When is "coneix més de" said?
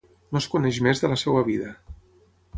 0.53-1.11